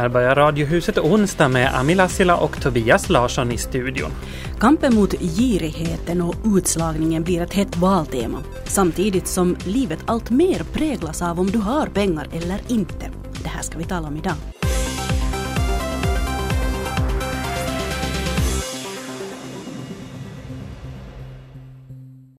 [0.00, 4.10] Här börjar Radiohuset onsdag med Ami Lassila och Tobias Larsson i studion.
[4.60, 11.22] Kampen mot girigheten och utslagningen blir ett hett valtema samtidigt som livet allt mer präglas
[11.22, 13.10] av om du har pengar eller inte.
[13.42, 14.34] Det här ska vi tala om idag.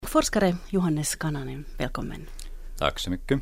[0.05, 2.27] Forskare Johannes Kananen, välkommen.
[2.77, 3.41] Tack så mycket.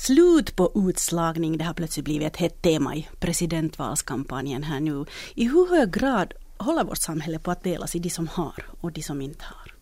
[0.00, 5.04] Slut på utslagning, det har plötsligt blivit ett hett tema i presidentvalskampanjen här nu.
[5.34, 8.92] I hur hög grad håller vårt samhälle på att delas i de som har och
[8.92, 9.74] de som inte har?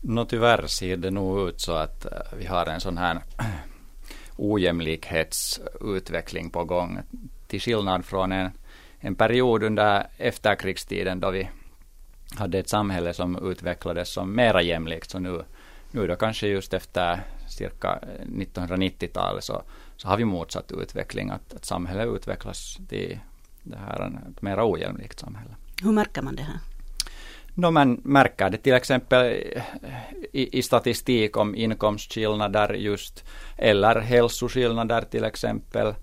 [0.00, 3.20] Nå tyvärr ser det nog ut så att eh, vi har en sån här
[4.36, 6.98] ojämlikhetsutveckling på gång.
[7.46, 8.50] Till skillnad från en,
[8.98, 11.50] en period under efterkrigstiden då vi
[12.38, 15.10] hade ett samhälle som utvecklades som mera jämlikt.
[15.10, 15.44] Så nu,
[15.90, 19.62] nu då kanske just efter cirka 1990-talet så,
[19.96, 21.30] så har vi motsatt utveckling.
[21.30, 23.18] Att, att samhället utvecklas till
[23.62, 25.56] det här ett mer ojämlikt samhälle.
[25.82, 26.58] Hur märker man det här?
[27.54, 29.26] No, man märker det till exempel
[30.32, 33.24] i, i statistik om inkomstskillnader just
[33.56, 35.94] eller hälsoskillnader till exempel.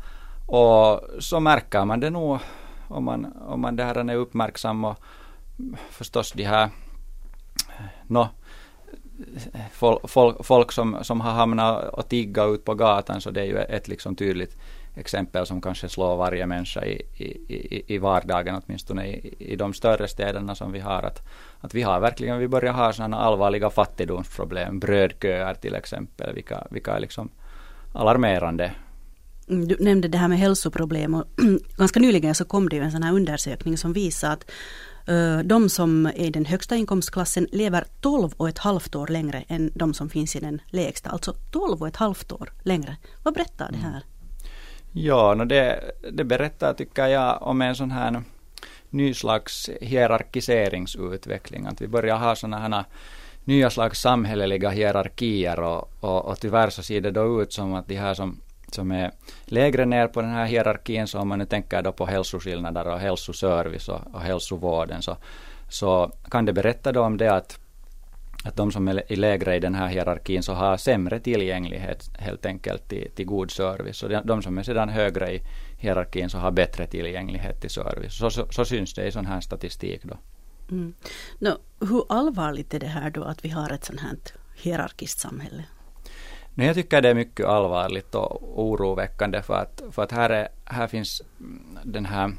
[0.47, 2.39] Och så märker man det nog
[2.88, 4.97] om man, om man där är uppmärksam och
[5.89, 6.69] förstås de här
[8.07, 8.27] no,
[9.71, 13.45] folk, folk, folk som, som har hamnat och tigga ut på gatan så det är
[13.45, 14.57] ju ett liksom tydligt
[14.97, 20.07] exempel som kanske slår varje människa i, i, i vardagen, åtminstone i, i de större
[20.07, 21.03] städerna som vi har.
[21.03, 21.27] Att,
[21.59, 26.91] att vi har verkligen, vi börjar ha sådana allvarliga fattigdomsproblem, brödköer till exempel, vilka, vilka
[26.95, 27.29] är liksom
[27.93, 28.71] alarmerande.
[29.49, 31.25] Mm, du nämnde det här med hälsoproblem och
[31.77, 34.51] ganska nyligen så kom det ju en sån här undersökning som visar att
[35.07, 39.44] Eh, de som är i den högsta inkomstklassen lever 12 och ett halvt år längre
[39.47, 41.09] än de som finns i den lägsta.
[41.09, 42.97] Alltså 12 och ett halvt år längre.
[43.23, 43.90] Vad berättar det här?
[43.90, 44.01] Mm.
[44.91, 48.23] Ja, no det, det berättar tycker jag om en sån här
[48.90, 51.66] ny slags hierarkiseringsutveckling.
[51.66, 52.84] Att vi börjar ha sådana här
[53.44, 57.88] nya slags samhälleliga hierarkier och, och, och tyvärr så ser det då ut som att
[57.88, 58.41] de här som,
[58.72, 59.11] som är
[59.45, 63.00] lägre ner på den här hierarkin, så om man nu tänker då på hälsoskillnader och
[63.00, 65.17] hälsoservice och, och hälsovården, så,
[65.69, 67.59] så kan det berätta då om det att
[68.44, 72.89] att de som är lägre i den här hierarkin så har sämre tillgänglighet helt enkelt
[72.89, 74.03] till, till god service.
[74.03, 75.41] Och de som är sedan högre i
[75.77, 78.17] hierarkin så har bättre tillgänglighet till service.
[78.17, 80.17] Så, så, så syns det i sån här statistik då.
[80.72, 80.94] Mm.
[81.39, 84.17] No, hur allvarligt är det här då att vi har ett sånt här
[84.56, 85.63] hierarkiskt samhälle?
[86.57, 90.47] Nej, jag tycker det är mycket allvarligt och oroväckande för att, för att här, är,
[90.66, 91.22] här finns
[91.84, 92.31] den här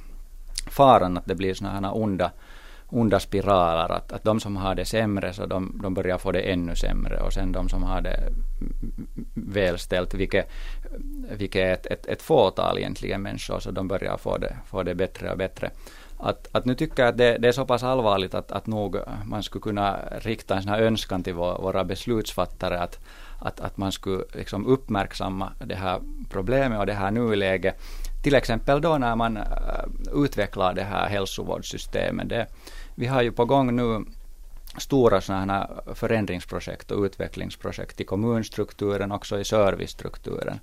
[0.66, 2.30] faran att det blir sådana här onda
[2.88, 3.94] onda spiraler.
[3.94, 7.20] Att, att de som har det sämre så de, de börjar få det ännu sämre
[7.20, 8.32] och sen de som har det
[9.34, 10.50] välställt, vilket,
[11.38, 14.94] vilket är ett, ett, ett fåtal egentligen människor, så de börjar få det, få det
[14.94, 15.70] bättre och bättre.
[16.20, 18.96] Att, att nu tycker jag att det, det, är så pass allvarligt att, att nog
[19.24, 22.98] man skulle kunna rikta en sån här önskan till vår, våra beslutsfattare att,
[23.38, 26.00] att, att man skulle liksom uppmärksamma det här
[26.30, 27.76] problemet och det här nuläget.
[28.22, 29.44] Till exempel då när man äh,
[30.14, 32.28] utvecklar det här hälsovårdssystemet.
[32.28, 32.46] Det,
[32.94, 34.04] vi har ju på gång nu
[34.76, 40.60] stora sådana här förändringsprojekt och utvecklingsprojekt i kommunstrukturen, också i servicestrukturen.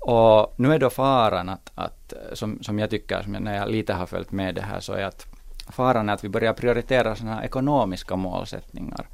[0.00, 3.70] Och nu är då faran att, att som, som jag tycker, som jag, när jag
[3.70, 5.26] lite har följt med det här, så är att
[5.68, 9.06] faran är att vi börjar prioritera sådana ekonomiska målsättningar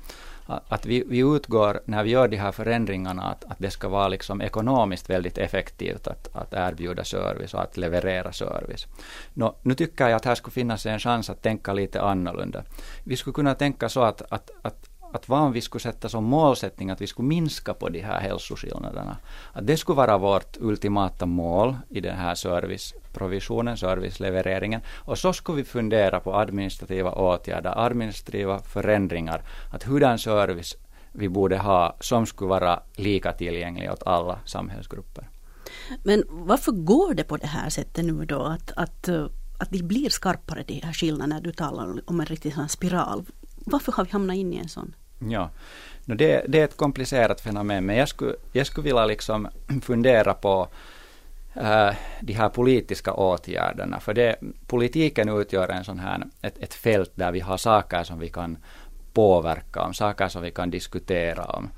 [0.47, 4.09] att vi, vi utgår när vi gör de här förändringarna att, att det ska vara
[4.09, 8.87] liksom ekonomiskt väldigt effektivt att, att erbjuda service och att leverera service.
[9.35, 12.63] Nå, nu tycker jag att här skulle finnas en chans att tänka lite annorlunda.
[13.05, 14.86] Vi skulle kunna tänka så att, att, att
[15.17, 18.21] att vad om vi skulle sätta som målsättning att vi skulle minska på de här
[18.21, 19.17] hälsoskillnaderna.
[19.53, 24.81] Att det skulle vara vårt ultimata mål i den här serviceprovisionen, servicelevereringen.
[24.95, 29.43] Och så skulle vi fundera på administrativa åtgärder, administrativa förändringar.
[29.73, 30.77] Att hurdan service
[31.13, 35.29] vi borde ha som skulle vara lika tillgänglig åt alla samhällsgrupper.
[36.05, 38.43] Men varför går det på det här sättet nu då?
[38.43, 39.09] Att, att,
[39.59, 41.41] att det blir skarpare de här skillnaderna?
[41.41, 43.25] Du talar om en riktig sån spiral.
[43.67, 44.95] Varför har vi hamnat in i en sån?
[45.19, 45.51] Ja,
[46.05, 49.49] no det, det är ett komplicerat fenomen, men jag skulle, jag skulle vilja liksom
[49.83, 50.69] fundera på
[51.55, 51.91] äh,
[52.21, 54.37] de här politiska åtgärderna, för det,
[54.67, 58.57] politiken utgör en sån här, ett, ett fält där vi har saker som vi kan
[59.13, 61.71] påverka, om saker som vi kan diskutera om.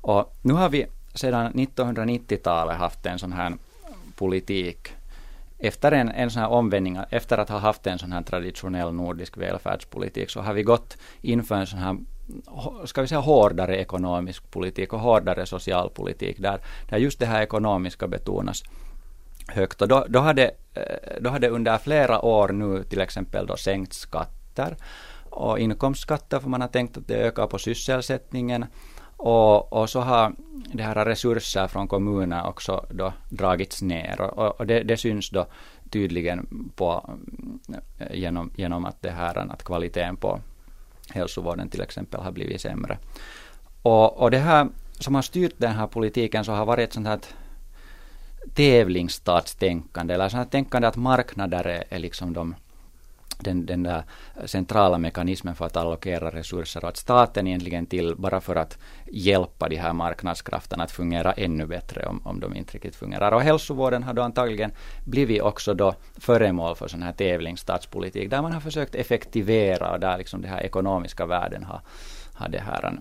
[0.00, 3.52] Och nu har vi sedan 1990-talet haft en sån här
[4.16, 4.88] politik.
[5.58, 9.36] Efter en, en sån här omvändning, efter att ha haft en sån här traditionell nordisk
[9.36, 11.96] välfärdspolitik, så har vi gått inför en sån här
[12.84, 18.08] ska vi säga hårdare ekonomisk politik och hårdare socialpolitik där, där just det här ekonomiska
[18.08, 18.62] betonas
[19.48, 19.82] högt.
[19.82, 23.92] Och då, då, hade, eh, då hade under flera år nu till exempel då sänkt
[23.92, 24.76] skatter
[25.30, 28.64] och inkomstskatter för man har tänkt att det ökar på sysselsättningen
[29.16, 30.32] och, och så har
[30.72, 35.46] det här resurser från kommuner också då dragits ner och, och det, det, syns då
[35.90, 37.60] tydligen på, mm,
[38.10, 40.40] genom, genom att det här att kvaliteten på
[41.10, 42.98] hälsovården till exempel har blivit sämre.
[43.82, 44.68] Och, och det här
[44.98, 47.20] som har styrt den här politiken så har varit ett sånt här
[48.54, 52.54] tävlingsstatstänkande eller sånt här tänkande att marknader är, är liksom de
[53.38, 54.02] den, den där
[54.44, 59.68] centrala mekanismen för att allokera resurser och att staten egentligen till bara för att hjälpa
[59.68, 63.32] de här marknadskrafterna att fungera ännu bättre om, om de inte riktigt fungerar.
[63.32, 64.72] Och hälsovården har då antagligen
[65.04, 70.18] blivit också då föremål för sån här tävlingsstatspolitik där man har försökt effektivera och där
[70.18, 71.80] liksom det här ekonomiska värden har,
[72.34, 72.98] har det här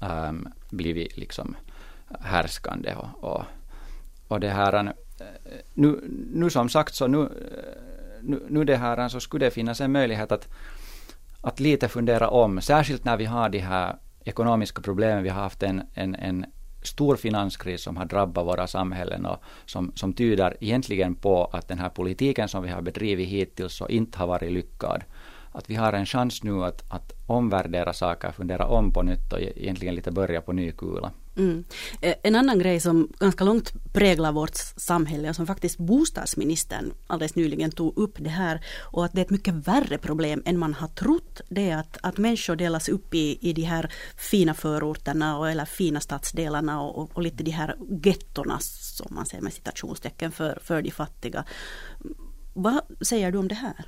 [0.00, 1.56] um, blivit liksom
[2.20, 3.42] härskande och, och,
[4.28, 4.92] och det här äh,
[5.74, 6.00] nu,
[6.32, 7.91] nu som sagt så nu äh,
[8.22, 10.48] nu, nu det här så skulle det finnas en möjlighet att,
[11.40, 15.22] att lite fundera om, särskilt när vi har de här ekonomiska problemen.
[15.22, 16.46] Vi har haft en, en, en
[16.82, 21.78] stor finanskris som har drabbat våra samhällen och som, som tyder egentligen på att den
[21.78, 25.04] här politiken som vi har bedrivit hittills så inte har varit lyckad.
[25.52, 29.40] Att vi har en chans nu att, att omvärdera saker, fundera om på nytt och
[29.40, 31.10] e-, egentligen lite börja på ny kula.
[31.36, 31.64] Mm.
[32.00, 37.34] Eh, en annan grej som ganska långt präglar vårt samhälle och som faktiskt bostadsministern alldeles
[37.34, 40.74] nyligen tog upp det här och att det är ett mycket värre problem än man
[40.74, 41.40] har trott.
[41.48, 45.64] Det är att, att människor delas upp i, i de här fina förorterna och, eller
[45.64, 50.82] fina stadsdelarna och, och lite de här gettorna som man säger med citationstecken för, för
[50.82, 51.44] de fattiga.
[52.54, 53.84] Vad säger du om det här?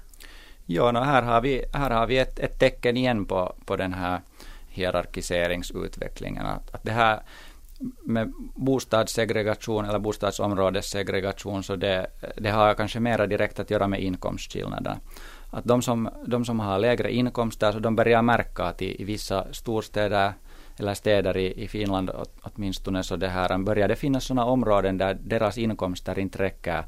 [0.66, 3.94] Ja, no, här har vi, här har vi ett, ett tecken igen på, på den
[3.94, 4.20] här
[4.74, 6.46] hierarkiseringsutvecklingen.
[6.46, 7.22] Att, att det här
[8.04, 12.06] med bostadssegregation eller bostadsområdessegregation så det,
[12.36, 14.96] det har kanske mera direkt att göra med inkomstskillnader.
[15.50, 19.04] Att de som, de som har lägre inkomster så de börjar märka att i, i
[19.04, 20.32] vissa storstäder
[20.76, 22.10] eller städer i, i Finland
[22.42, 26.84] åtminstone så det här börjar det finnas sådana områden där deras inkomster inte räcker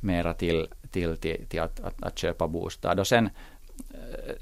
[0.00, 3.00] mera till, till, till, till att, att, att köpa bostad.
[3.00, 3.30] Och sen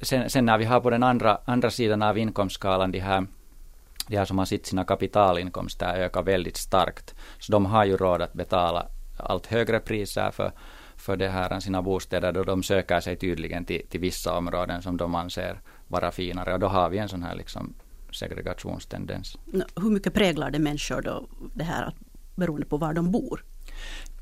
[0.02, 3.26] sen, sen när vi har på den andra, andra sidan av inkomstskalan de här,
[4.06, 7.14] de här som har sitt sina kapitalinkomster ökar väldigt starkt.
[7.38, 8.86] Så de har ju råd att betala
[9.16, 10.52] allt högre priser för,
[10.96, 14.96] för det här sina bostäder då de söker sig tydligen till, till vissa områden som
[14.96, 17.74] de anser vara finare och då har vi en sån här liksom
[18.12, 19.38] segregationstendens.
[19.76, 21.92] Hur mycket präglar det människor då det här
[22.34, 23.44] beroende på var de bor?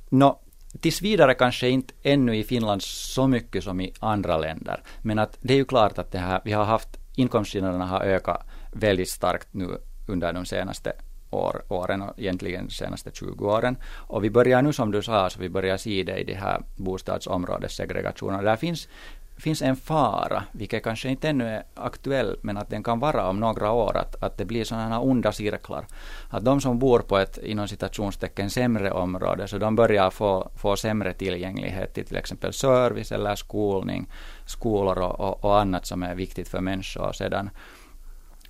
[0.08, 0.40] No,
[0.80, 4.82] tills vidare kanske inte ännu i Finland så mycket som i andra länder.
[5.02, 8.46] Men att det är ju klart att det här, vi har haft inkomstskillnaderna har ökat
[8.72, 9.78] väldigt starkt nu
[10.08, 10.92] under de senaste
[11.30, 13.76] år, åren och egentligen de senaste 20 åren.
[13.94, 16.62] Och vi börjar nu som du sa, så vi börjar se det i de här
[16.76, 18.42] bostadsområdessegregationerna.
[18.42, 18.88] Där finns
[19.36, 23.40] finns en fara, vilket kanske inte ännu är aktuell, men att den kan vara om
[23.40, 25.86] några år, att, att det blir sådana här onda cirklar.
[26.30, 30.76] Att de som bor på ett inom citationstecken sämre område, så de börjar få, få
[30.76, 34.08] sämre tillgänglighet till till exempel service eller skolning,
[34.46, 37.50] skolor och, och, och annat som är viktigt för människor sedan.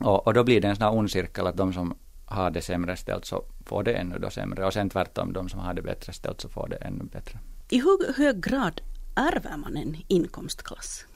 [0.01, 1.95] Och, och då blir det en sån här ond cirkel att de som
[2.27, 5.61] har det sämre ställt så får det ännu då sämre och sen tvärtom de som
[5.61, 7.39] har det bättre ställt så får det ännu bättre.
[7.69, 8.81] I hur hög grad
[9.17, 11.07] ärver man en inkomstklass?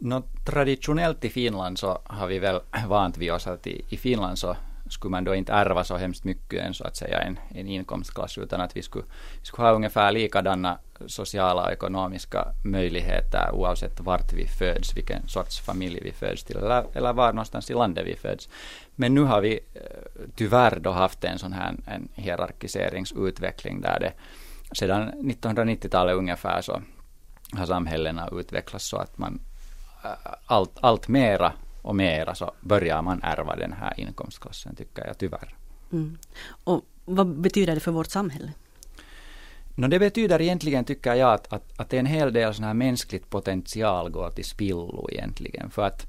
[0.00, 4.38] No, traditionellt i Finland så har vi väl vant vid oss att i, i Finland
[4.38, 4.56] så
[4.90, 8.38] skulle man då inte ärva så hemskt mycket än så att säga en, en inkomstklass
[8.38, 9.04] utan att vi skulle,
[9.40, 15.60] vi skulle ha ungefär likadana sociala och ekonomiska möjligheter oavsett vart vi föds, vilken sorts
[15.60, 18.48] familj vi föds till eller, eller var någonstans i landet vi föds.
[18.94, 19.80] Men nu har vi eh,
[20.36, 24.12] tyvärr då haft en sån här en hierarkiseringsutveckling där det
[24.72, 26.82] sedan 1990-talet ungefär så
[27.52, 29.40] har samhällena utvecklats så att man
[30.04, 30.10] äh,
[30.46, 35.54] allt, allt mera och mera så börjar man ärva den här inkomstklassen tycker jag tyvärr.
[35.92, 36.18] Mm.
[36.64, 38.52] Och vad betyder det för vårt samhälle?
[39.74, 43.30] No, det betyder egentligen, tycker jag, att, att, att en hel del sån här mänskligt
[43.30, 45.70] potential går till spillo egentligen.
[45.70, 46.06] För att,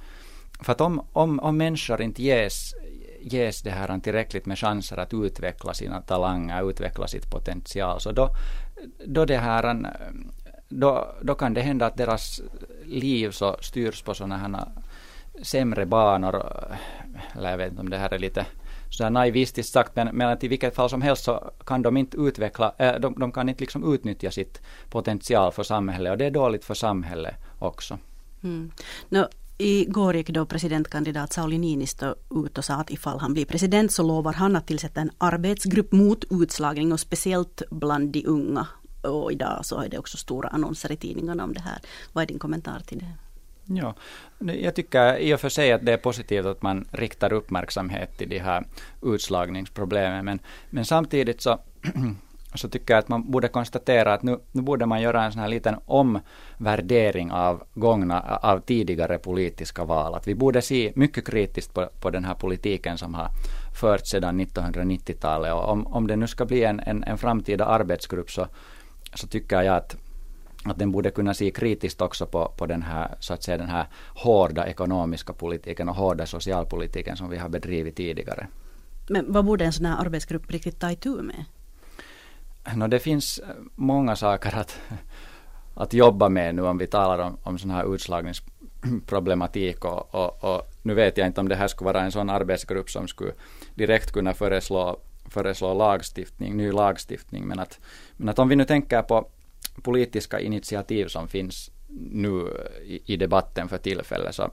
[0.61, 2.73] för att om, om, om människor inte ges
[3.21, 8.29] ges det här tillräckligt med chanser att utveckla sina talanger, utveckla sitt potential, så då,
[9.05, 9.93] då det här
[10.69, 12.41] då, då kan det hända att deras
[12.85, 14.65] liv så styrs på sådana här
[15.41, 16.43] sämre banor,
[17.35, 18.45] eller jag vet inte om det här är lite
[18.89, 22.17] sådär naivistiskt sagt, men, men att i vilket fall som helst så kan de inte
[22.17, 26.31] utveckla, äh, de, de kan inte liksom utnyttja sitt potential för samhället och det är
[26.31, 27.97] dåligt för samhället också.
[28.43, 28.71] Mm.
[29.09, 29.25] No,
[29.61, 34.03] Igår gick då presidentkandidat Sauli Niinistö ut och sa att ifall han blir president så
[34.03, 38.67] lovar han att tillsätta en arbetsgrupp mot utslagning och speciellt bland de unga.
[39.03, 41.79] Och idag så är det också stora annonser i tidningarna om det här.
[42.13, 43.11] Vad är din kommentar till det?
[43.75, 43.95] Ja,
[44.53, 48.29] jag tycker i och för sig att det är positivt att man riktar uppmärksamhet till
[48.29, 48.65] de här
[49.01, 50.25] utslagningsproblemen.
[50.25, 50.39] Men,
[50.69, 51.59] men samtidigt så,
[52.53, 55.41] så tycker jag att man borde konstatera att nu, nu borde man göra en sån
[55.41, 60.15] här liten omvärdering av gångna, av tidigare politiska val.
[60.15, 63.29] Att vi borde se mycket kritiskt på, på den här politiken som har
[63.79, 65.53] förts sedan 1990-talet.
[65.53, 68.48] Och om, om det nu ska bli en, en, en framtida arbetsgrupp så,
[69.13, 69.96] så tycker jag att
[70.65, 73.70] att den borde kunna se kritiskt också på, på den här, så att säga, den
[73.70, 78.48] här hårda ekonomiska politiken och hårda socialpolitiken som vi har bedrivit tidigare.
[79.10, 81.46] Men vad borde en sån här arbetsgrupp riktigt ta itu med?
[82.75, 84.79] No, det finns eh, många saker att,
[85.75, 90.61] att jobba med nu om vi talar om, om sån här utslagningsproblematik och, och, och,
[90.83, 93.31] nu vet jag inte om det här skulle vara en sån arbetsgrupp som skulle
[93.75, 97.79] direkt kunna föreslå, föreslå lagstiftning, ny lagstiftning men att,
[98.17, 99.27] men att om vi nu tänker på
[99.83, 101.71] politiska initiativ som finns
[102.11, 102.47] nu
[102.83, 104.51] i, i debatten för tillfället så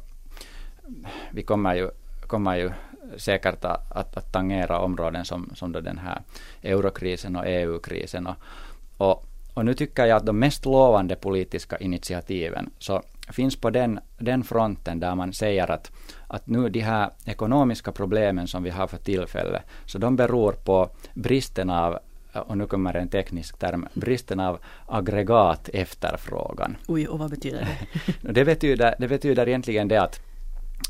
[1.30, 1.90] vi kommer ju,
[2.26, 2.70] kommer ju
[3.16, 6.23] säkert att, att, tangera områden som, som då den här
[6.62, 8.26] eurokrisen och EU-krisen.
[8.26, 8.37] Och,
[8.96, 14.00] och, och, nu tycker jag att de mest lovande politiska initiativen så finns på den,
[14.18, 15.92] den fronten där man säger att,
[16.26, 20.90] att nu de här ekonomiska problemen som vi har för tillfället, så de beror på
[21.14, 21.99] bristen av
[22.40, 26.76] och nu kommer en teknisk term, bristen av aggregat efterfrågan.
[26.88, 28.32] Oj, och vad betyder det?
[28.32, 30.20] det, betyder, det betyder egentligen det att,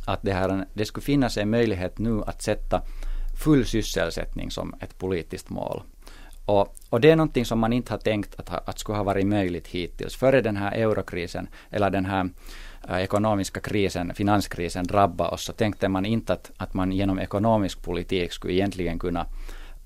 [0.04, 2.82] att det, här, det skulle finnas en möjlighet nu att sätta
[3.44, 5.82] full sysselsättning som ett politiskt mål.
[6.46, 9.26] Och, och, det är någonting som man inte har tänkt att, att skulle ha varit
[9.26, 10.16] möjligt hittills.
[10.16, 12.28] Före den här eurokrisen, eller den här
[12.88, 17.82] äh, ekonomiska krisen, finanskrisen drabbade oss, så tänkte man inte att, att man genom ekonomisk
[17.82, 19.26] politik skulle egentligen kunna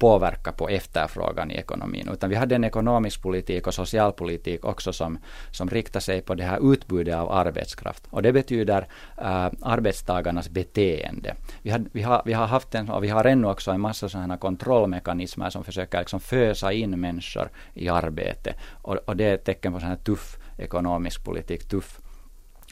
[0.01, 5.19] påverka på efterfrågan i ekonomin, utan vi hade en ekonomisk politik och socialpolitik också som,
[5.51, 8.07] som riktar sig på det här utbudet av arbetskraft.
[8.11, 8.89] Och det betyder
[9.19, 11.35] äh, arbetstagarnas beteende.
[11.63, 14.09] Vi, har, vi, har, vi har haft en, och vi har ännu också en massa
[14.09, 18.55] sådana kontrollmekanismer som försöker liksom fösa in människor i arbete.
[18.83, 22.00] Och, och det är ett tecken på sån här tuff ekonomisk politik, tuff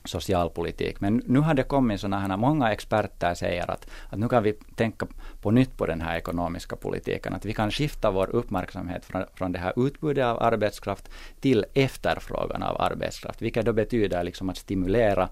[0.05, 1.00] socialpolitik.
[1.00, 4.52] Men nu har det kommit sådana här, många experter säger att, att nu kan vi
[4.52, 5.07] tänka
[5.43, 9.52] på nytt på den här ekonomiska politiken, att vi kan skifta vår uppmärksamhet från, från
[9.52, 11.09] det här utbudet av arbetskraft
[11.40, 15.28] till efterfrågan av arbetskraft, vilket då betyder liksom att stimulera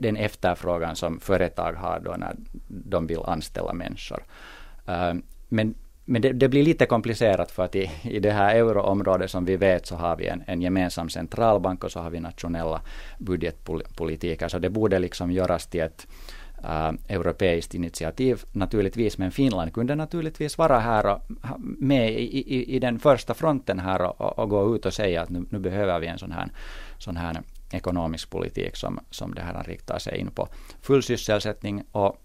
[0.00, 2.36] den efterfrågan som företag har då när
[2.68, 4.24] de vill anställa människor.
[4.86, 9.30] Ehm, men men det, det, blir lite komplicerat för att i, i det här euroområdet
[9.30, 12.80] som vi vet så har vi en, en gemensam centralbank och så har vi nationella
[13.18, 14.48] budgetpolitiker.
[14.48, 16.06] Så det borde liksom göras till ett
[16.64, 19.18] äh, europeiskt initiativ naturligtvis.
[19.18, 21.20] Men Finland kunde naturligtvis vara här och
[21.60, 25.30] med i, i, i den första fronten här och, och, gå ut och säga att
[25.30, 26.48] nu, nu behöver vi en sån här,
[26.98, 30.48] sån här ekonomisk politik som, som det här riktar sig in på
[30.82, 32.23] full sysselsättning och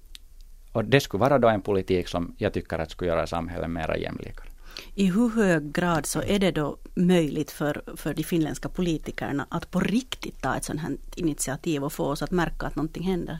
[0.71, 3.97] och det skulle vara då en politik som jag tycker att skulle göra samhället mer
[3.97, 4.49] jämlikare.
[4.95, 9.71] I hur hög grad så är det då möjligt för, för de finländska politikerna att
[9.71, 13.37] på riktigt ta ett sådant här initiativ och få oss att märka att någonting händer?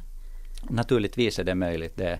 [0.70, 1.98] Naturligtvis är det möjligt.
[1.98, 2.20] Det,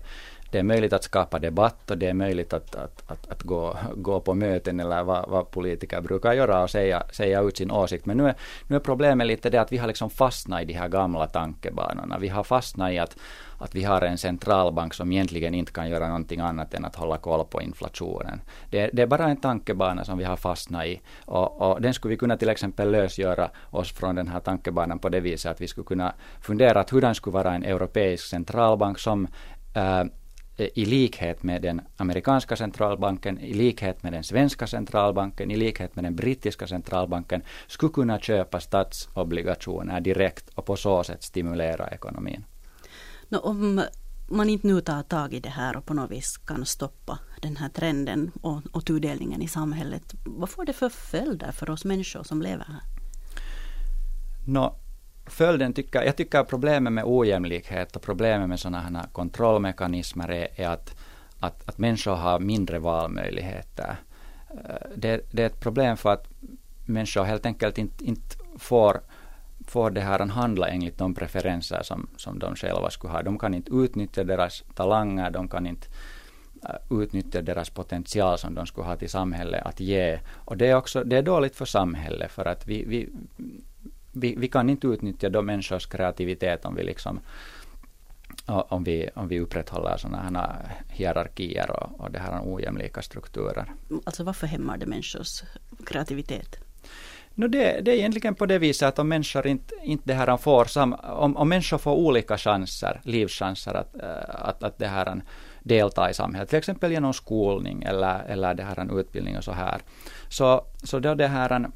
[0.50, 3.76] det är möjligt att skapa debatt och det är möjligt att, att, att, att gå,
[3.94, 8.06] gå på möten eller vad, vad, politiker brukar göra och säga, säga ut sin åsikt.
[8.06, 8.34] Men nu är,
[8.66, 12.18] nu är problemet lite det att vi har liksom fastnat i de här gamla tankebanorna.
[12.18, 13.16] Vi har fastnat i att,
[13.58, 17.18] att vi har en centralbank som egentligen inte kan göra någonting annat än att hålla
[17.18, 18.40] koll på inflationen.
[18.70, 22.10] Det, det är bara en tankebana som vi har fastnat i och, och, den skulle
[22.10, 25.68] vi kunna till exempel lösgöra oss från den här tankebanan på det viset att vi
[25.68, 29.28] skulle kunna fundera att hur den skulle vara en europeisk centralbank som
[29.74, 30.04] äh,
[30.60, 36.04] i likhet med den amerikanska centralbanken, i likhet med den svenska centralbanken, i likhet med
[36.04, 42.44] den brittiska centralbanken, skulle kunna köpa statsobligationer direkt och på så sätt stimulera ekonomin.
[43.28, 43.82] No, om
[44.28, 47.56] man inte nu tar tag i det här och på något vis kan stoppa den
[47.56, 52.22] här trenden och, och tudelningen i samhället, vad får det för följder för oss människor
[52.22, 52.80] som lever här?
[54.46, 54.74] No,
[55.32, 60.68] följden tycker, jag tycker problemet med ojämlikhet och problemet med sådana här kontrollmekanismer är, är
[60.68, 60.94] att,
[61.40, 63.96] att, att människor har mindre valmöjligheter.
[64.50, 66.26] Eh, det, det, är ett problem för att
[66.86, 69.00] människor helt enkelt inte, inte får
[69.66, 73.22] får det här att handla enligt de preferenser som, som de själva skulle ha.
[73.22, 75.86] De kan inte utnyttja deras talanger, de kan inte
[76.64, 80.18] eh, utnyttja deras potential som de skulle ha till samhället att ge.
[80.34, 83.08] Och det är också det är dåligt för samhället för att vi, vi,
[84.12, 87.20] vi, vi kan inte utnyttja de människors kreativitet om vi liksom
[88.46, 93.72] om vi, om vi upprätthåller sådana här hierarkier och, och det här ojämlika strukturer.
[94.04, 95.42] Alltså varför hämmar det människors
[95.86, 96.56] kreativitet?
[97.34, 100.36] No det, det är egentligen på det viset att om människor inte, inte det här
[100.36, 105.22] får sam, om, om människor får olika chanser, livschanser att, eh, att, att det här
[105.62, 109.80] delta i samhället, till exempel genom skolning eller, eller det här utbildning och så här.
[110.28, 111.70] Så, så då det här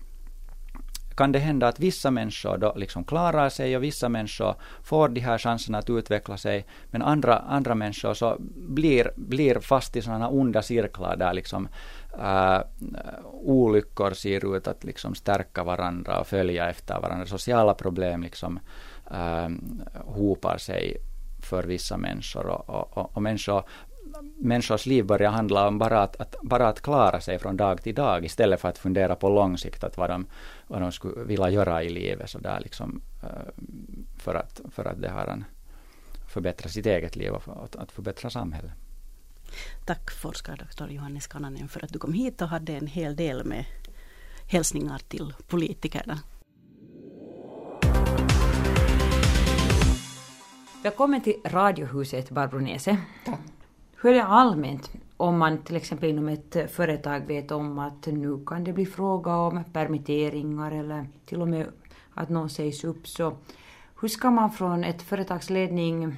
[1.17, 5.21] kan det hända att vissa människor då liksom klarar sig och vissa människor får de
[5.21, 10.29] här chanserna att utveckla sig, men andra, andra människor så blir, blir fast i sådana
[10.29, 11.69] onda cirklar där liksom
[12.19, 12.61] uh,
[13.33, 17.27] olyckor ser ut att liksom stärka varandra och följa efter varandra.
[17.27, 18.61] Sociala problem liksom
[19.11, 19.49] uh,
[20.07, 20.97] hopar sig
[21.43, 23.65] för vissa människor och, och, och, och människor
[24.23, 27.95] människors liv börjar handla om bara att, att, bara att klara sig från dag till
[27.95, 30.27] dag istället för att fundera på lång sikt att vad de,
[30.67, 33.03] vad de skulle vilja göra i livet så där liksom,
[34.19, 35.45] för att, för att det har en,
[36.29, 38.73] förbättra sitt eget liv och att, att förbättra samhället.
[39.85, 43.65] Tack forskardoktor Johannes Kananen för att du kom hit och hade en hel del med
[44.47, 46.19] hälsningar till politikerna.
[50.83, 52.97] Välkommen till Radiohuset Barbro Nese.
[53.25, 53.54] Tack.
[54.05, 58.45] Hur är det allmänt om man till exempel inom ett företag vet om att nu
[58.47, 61.67] kan det bli fråga om permitteringar eller till och med
[62.15, 63.37] att någon sägs upp så
[64.01, 66.17] hur ska man från ett företagsledning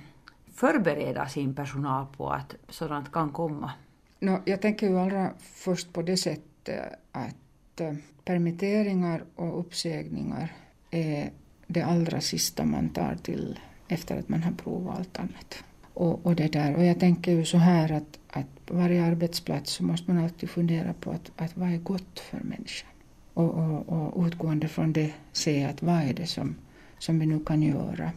[0.55, 3.73] förbereda sin personal på att sådant kan komma?
[4.21, 10.53] No, jag tänker ju allra först på det sättet att eh, permitteringar och uppsägningar
[10.91, 11.31] är
[11.67, 15.65] det allra sista man tar till efter att man har provat allt annat.
[15.97, 16.77] Och, och, det där.
[16.77, 20.51] och jag tänker ju så här att, att på varje arbetsplats så måste man alltid
[20.51, 22.91] fundera på att, att vad är gott för människan.
[23.35, 26.55] Och, och, och utgående från det se att vad är det som,
[26.99, 28.11] som vi nu kan göra.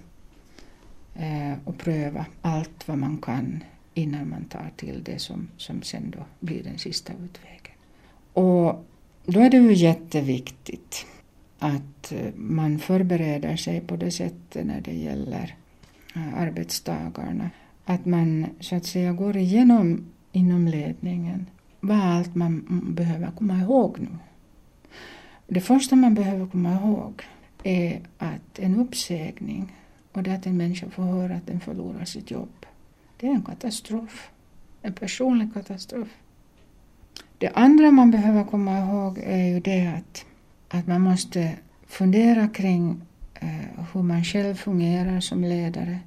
[1.15, 6.12] Eh, och pröva allt vad man kan innan man tar till det som, som sen
[6.17, 7.75] då blir den sista utvägen.
[8.34, 8.86] Och
[9.25, 11.06] då är det ju jätteviktigt
[11.60, 15.56] att eh, man förbereder sig på det sättet när det gäller
[16.15, 17.49] eh, arbetstagarna arbetsdagarna
[17.89, 21.45] att man så att säga går igenom inom ledningen
[21.80, 24.17] vad allt man behöver komma ihåg nu.
[25.47, 27.23] Det första man behöver komma ihåg
[27.63, 29.75] är att en uppsägning
[30.12, 32.65] och det att en människa får höra att den förlorar sitt jobb,
[33.17, 34.30] det är en katastrof.
[34.82, 36.08] En personlig katastrof.
[37.38, 40.25] Det andra man behöver komma ihåg är ju det att,
[40.67, 41.54] att man måste
[41.88, 43.02] fundera kring
[43.34, 45.99] eh, hur man själv fungerar som ledare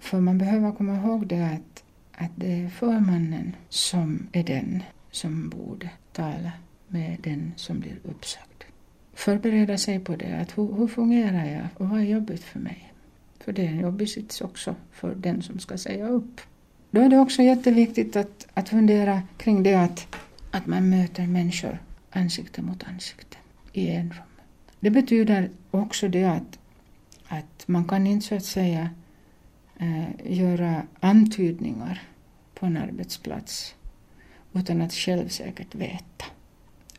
[0.00, 5.48] för man behöver komma ihåg det att, att det är förmannen som är den som
[5.48, 6.52] borde tala
[6.88, 8.64] med den som blir uppsagd.
[9.14, 12.92] Förbereda sig på det, att hur, hur fungerar jag och vad är jobbigt för mig?
[13.40, 16.40] För det är en jobbig sits också för den som ska säga upp.
[16.90, 20.16] Då är det också jätteviktigt att, att fundera kring det att,
[20.50, 21.78] att man möter människor
[22.10, 23.36] ansikte mot ansikte
[23.72, 24.44] i en rum.
[24.80, 26.58] Det betyder också det att,
[27.28, 28.90] att man kan inte så att säga
[29.78, 32.02] eh, göra antydningar
[32.54, 33.74] på en arbetsplats
[34.52, 36.24] utan att självsäkert veta.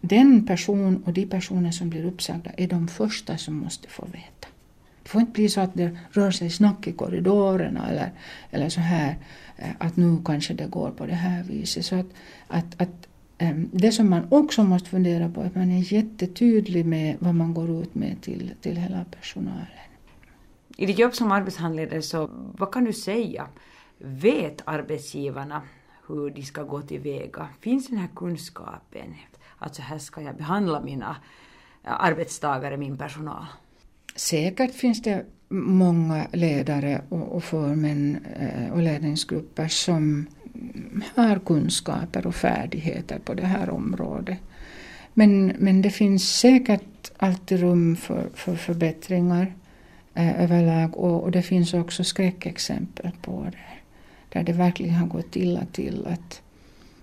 [0.02, 4.48] Den person och de personer som blir uppsagda är de första som måste få veta.
[5.04, 8.12] Det får inte bli så att det rör sig snack i korridorerna eller,
[8.52, 9.18] eller så här
[9.58, 11.86] eh, att nu kanske det går på det här viset.
[11.86, 12.06] Så att,
[12.48, 16.86] att, att eh, det som man också måste fundera på är att man är jättetydlig
[16.86, 19.79] med vad man går ut med till, till hela personalen.
[20.80, 23.48] I ditt jobb som arbetshandledare så vad kan du säga?
[23.98, 25.62] Vet arbetsgivarna
[26.08, 27.48] hur de ska gå tillväga?
[27.60, 29.16] Finns den här kunskapen?
[29.58, 31.16] Att så här ska jag behandla mina
[31.84, 33.46] eh, arbetstagare, min personal?
[34.16, 40.28] Säkert finns det många ledare och, och förmän eh, och ledningsgrupper som
[41.16, 44.38] har kunskaper och färdigheter på det här området.
[45.14, 49.54] Men, men det finns säkert alltid rum för, för förbättringar
[50.20, 53.58] eh, överlag och, och, det finns också skräckexempel på det.
[54.30, 56.08] Där det verkligen har gått illa till.
[56.08, 56.42] Att,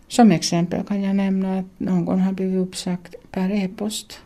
[0.08, 4.20] som exempel kan jag nämna att någon har blivit uppsagd per e-post.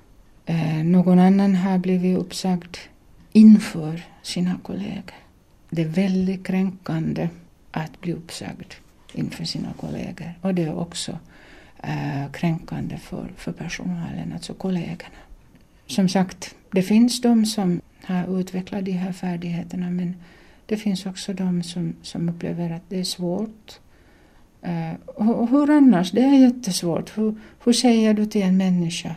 [0.47, 2.77] Eh, någon annan har blivit uppsagd
[3.33, 5.15] inför sina kollegor.
[5.71, 7.29] Det är väldigt kränkande
[7.71, 8.73] att bli uppsagd
[9.13, 10.35] inför sina kollegor.
[10.41, 11.19] Och det är också
[11.83, 15.21] eh, kränkande för, för personalen, alltså kollegorna.
[15.87, 20.15] Som sagt, det finns de som har utvecklat de här färdigheterna men
[20.67, 23.81] det finns också de som, som upplever att det är svårt.
[24.67, 26.11] Uh, och, och hur annars?
[26.11, 27.19] Det är jättesvårt.
[27.19, 27.35] Hur,
[27.65, 29.15] hur säger du till en människa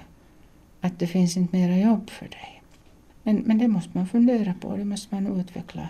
[0.81, 2.63] att det finns inte mera jobb för dig?
[3.23, 5.89] Men, men det måste man fundera på, det måste man utveckla.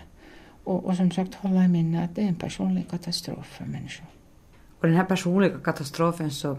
[0.64, 4.06] Och, och som sagt hålla i minnet att det är en personlig katastrof för människor.
[4.80, 6.56] Och den här personliga katastrofen så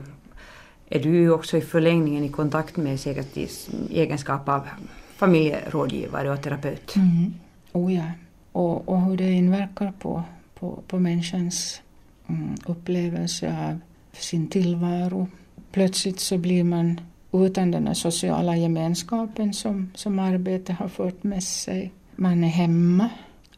[0.89, 3.47] är du ju också i förlängningen i kontakt med säkert i
[3.89, 4.67] egenskap av
[5.15, 6.95] familjerådgivare och terapeut.
[6.95, 7.33] Mm.
[7.73, 8.11] Oh ja.
[8.51, 10.23] Och, och hur det inverkar på,
[10.59, 11.81] på, på människans
[12.27, 13.79] mm, upplevelse av
[14.13, 15.27] sin tillvaro.
[15.71, 17.01] Plötsligt så blir man
[17.31, 21.91] utan den här sociala gemenskapen som, som arbete har fört med sig.
[22.15, 23.09] Man är hemma.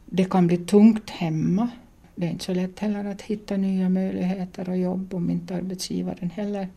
[0.06, 1.68] Det kan bli tungt hemma.
[2.14, 6.30] Det är inte så lätt heller att hitta nya möjligheter och jobb om inte arbetsgivaren
[6.30, 6.68] heller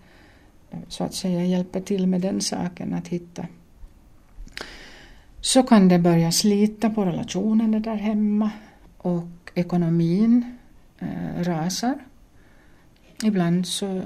[0.71, 3.47] eh, så att säga hjälper till med den saken att hitta.
[5.41, 8.51] Så kan det börja slita på relationerna där hemma
[8.97, 10.57] och ekonomin
[10.99, 11.95] eh, rasar.
[13.23, 14.03] Ibland så eh,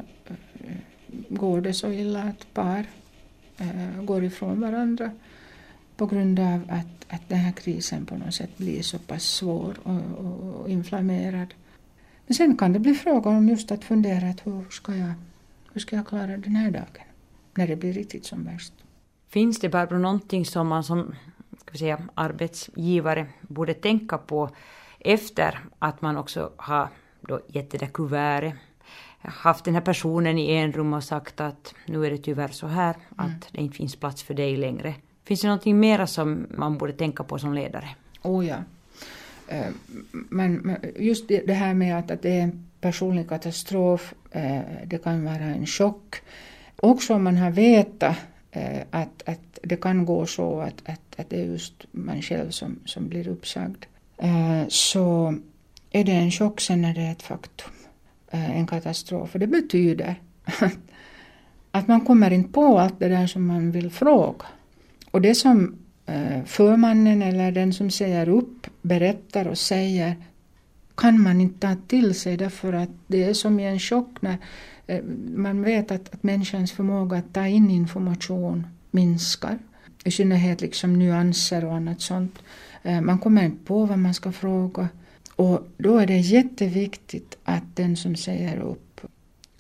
[1.30, 2.86] går det så illa att par
[3.58, 5.12] eh, går ifrån varandra
[5.98, 9.76] på grund av att, att den här krisen på något sätt blir så pass svår
[9.84, 11.54] och, och, och inflammerad.
[12.28, 15.14] Men sen kan det bli fråga om just att fundera att hur ska jag,
[15.74, 17.06] hur ska jag klara den här dagen
[17.56, 18.74] när det blir riktigt som värst.
[19.36, 21.16] Finns det Barbro någonting som man som
[21.62, 24.50] ska vi säga, arbetsgivare borde tänka på
[25.00, 26.88] efter att man också har
[27.22, 28.54] då gett det där kuvertet
[29.20, 32.68] haft den här personen i en rum och sagt att nu är det tyvärr så
[32.68, 33.40] här att mm.
[33.52, 34.96] det inte finns plats för dig längre.
[35.24, 37.90] Finns det någonting mera som man borde tänka på som ledare?
[38.22, 38.58] Oh ja.
[39.48, 39.72] Eh,
[40.12, 45.36] men just det här med att, det är en personlig katastrof, eh, det kan vara
[45.36, 46.16] en chock.
[46.76, 48.18] Också om man har vetat
[48.56, 52.50] Eh, att, att det kan gå så att, att, att det är just man själv
[52.50, 53.86] som, som blir uppsagd.
[54.18, 55.36] Eh, så
[55.92, 57.72] är det en chock sen när det är ett faktum.
[58.32, 59.34] Eh, en katastrof.
[59.34, 60.16] Och det betyder
[61.72, 64.46] att man kommer inte på allt det där som man vill fråga.
[65.12, 65.76] Och det som
[66.46, 70.16] förmannen eller den som säger upp berättar och säger
[70.96, 74.38] kan man inte ta till sig därför att det är som i en chock när
[74.88, 75.04] Eh,
[75.36, 79.60] man vet att, att människans förmåga att ta in information minskar.
[80.04, 82.40] I synnerhet liksom nyanser och annat sånt.
[82.84, 84.90] Eh, man kommer inte på vad man ska fråga.
[85.36, 88.86] Och då är det jätteviktigt att den som säger upp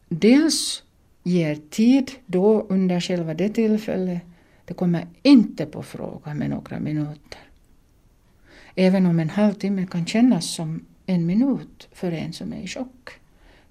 [0.09, 0.83] dels
[1.23, 4.21] ger tid då under själva det tillfället
[4.65, 7.39] det kommer inte på fråga med några minuter.
[8.75, 13.09] Även om en halvtimme kan kännas som en minut för en som är i chock.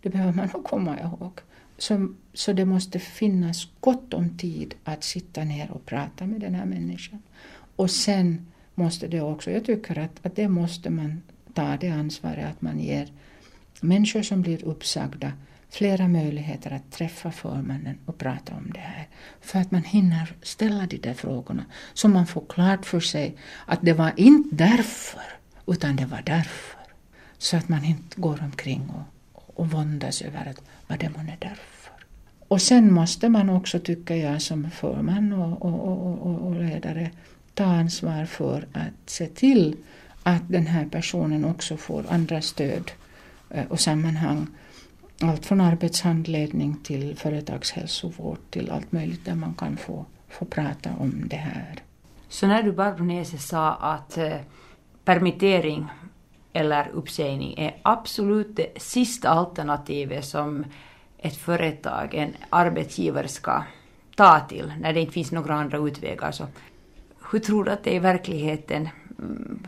[0.04, 1.40] Det behöver man nog komma ihåg.
[1.78, 6.54] Så, så det måste finnas gott om tid att sitta ner och prata med den
[6.54, 7.22] här människan.
[7.76, 11.22] Och sen måste det också, jag tycker att, att det måste man
[11.54, 13.12] ta det ansvaret att man ger
[13.80, 15.32] människor som blir uppsagda
[15.70, 19.08] flera möjligheter att träffa förmannen och prata om det här.
[19.40, 21.64] För att man hinner ställa de där frågorna
[21.94, 23.36] så man får klart för sig
[23.66, 25.22] att det var inte därför,
[25.66, 26.80] utan det var därför.
[27.38, 29.13] Så att man inte går omkring och,
[29.54, 31.94] och våndas över att vad det är därför.
[32.48, 37.10] Och sen måste man också, tycker jag, som förman och, och, och, och ledare
[37.54, 39.76] ta ansvar för att se till
[40.22, 42.90] att den här personen också får andra stöd
[43.50, 44.46] eh, och sammanhang
[45.20, 51.28] allt från arbetshandledning till företagshälsovård till allt möjligt där man kan få, få prata om
[51.28, 51.74] det här.
[52.28, 54.36] Så när du Barbro Nese sa att eh,
[55.04, 55.86] permittering
[56.56, 60.64] eller uppsägning är absolut det sista alternativet som
[61.18, 63.62] ett företag, en arbetsgivare ska
[64.16, 66.32] ta till när det inte finns några andra utvägar.
[66.32, 66.46] Så
[67.32, 68.88] hur tror du att det är i verkligheten
[69.18, 69.66] mm,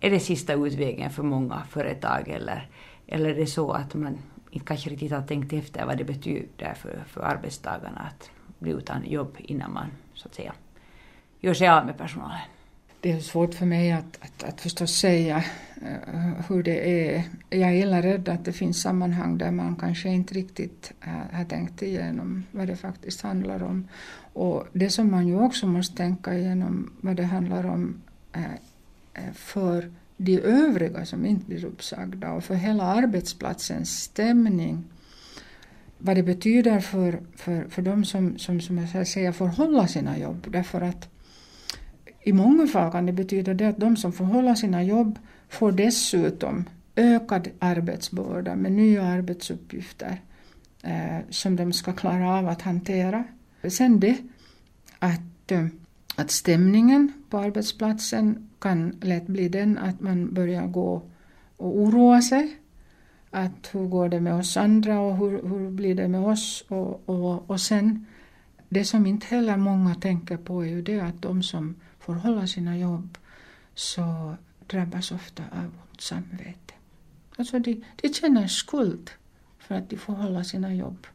[0.00, 2.68] är det sista utvägen för många företag eller,
[3.06, 4.18] eller är det så att man
[4.50, 9.10] inte kanske riktigt har tänkt efter vad det betyder för, för arbetstagarna att bli utan
[9.10, 10.52] jobb innan man så att säga
[11.40, 12.40] gör sig av med personalen.
[13.00, 15.44] Det är svårt för mig att, att, att förstås säga
[15.82, 17.24] eh, hur det är.
[17.50, 21.44] Jag är illa rädd att det finns sammanhang där man kanske inte riktigt eh, har
[21.44, 23.88] tänkt igenom vad det faktiskt handlar om.
[24.32, 28.42] Och det som man ju också måste tänka igenom vad det handlar om eh,
[29.34, 34.84] för de övriga som inte blir uppsagda och för hela arbetsplatsens stämning.
[35.98, 40.18] Vad det betyder för, för, för de som, som, som jag säger, får hålla sina
[40.18, 40.46] jobb.
[40.50, 41.08] Därför att
[42.22, 45.72] i många fall kan det betyda det att de som får hålla sina jobb får
[45.72, 46.64] dessutom
[46.96, 50.20] ökad arbetsbörda med nya arbetsuppgifter
[50.82, 53.24] eh, som de ska klara av att hantera.
[53.68, 54.16] Sen det
[54.98, 55.66] att eh,
[56.18, 61.02] att stämningen på arbetsplatsen kan lätt bli den att man börjar gå
[61.56, 62.56] och oroa sig.
[63.30, 66.64] Att hur går det med oss andra och hur, hur blir det med oss?
[66.68, 68.06] Och, och, och sen,
[68.68, 71.74] det som inte heller många tänker på är ju det att de som
[72.08, 73.18] får hålla sina jobb
[73.74, 76.74] så drabbas ofta av ont samvete.
[77.36, 79.10] Alltså de, de känner skuld
[79.58, 81.06] för att de får hålla sina jobb.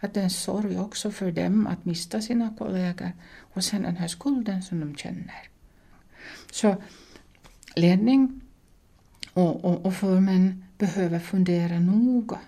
[0.00, 3.12] Att det är en sorg också för dem att mista sina kollegor
[3.54, 5.48] och sen den här skulden som de känner.
[6.52, 6.76] Så
[7.76, 8.40] ledning
[9.32, 12.38] och, och, och förmän behöver fundera noga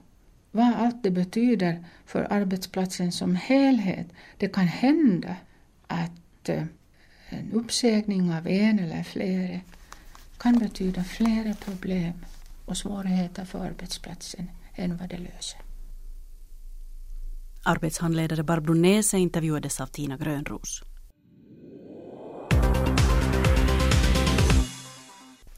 [0.51, 4.07] vad allt det betyder för arbetsplatsen som helhet.
[4.37, 5.37] Det kan hända
[5.87, 6.65] att eh,
[7.29, 9.61] en uppsägning av en eller flera
[10.39, 12.13] kan betyda flera problem
[12.65, 15.61] och svårigheter för arbetsplatsen än vad det löser.
[17.63, 20.83] Arbetshandledare Barbro Nese intervjuades av Tina Grönros.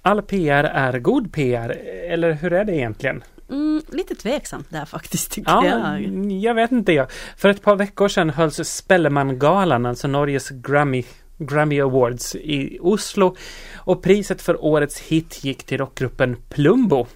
[0.03, 1.71] All PR är god PR,
[2.11, 3.23] eller hur är det egentligen?
[3.51, 6.33] Mm, lite tveksamt där faktiskt tycker Ja, jag.
[6.33, 7.11] jag vet inte jag.
[7.37, 11.05] För ett par veckor sedan hölls Spellemangalan, alltså Norges Grammy,
[11.39, 13.37] Grammy Awards i Oslo.
[13.77, 17.07] Och priset för årets hit gick till rockgruppen Plumbo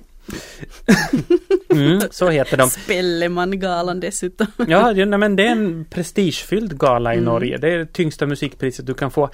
[1.73, 2.71] mm, så heter de.
[2.71, 4.47] Spellemangalan dessutom.
[4.69, 7.25] Ja, det, nej, men det är en prestigefylld gala i Mm.
[7.25, 7.57] Norge.
[7.59, 9.31] Det är det tyngsta musikpriset du kan få.